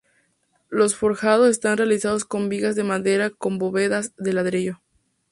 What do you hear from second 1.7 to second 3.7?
realizados con vigas de madera con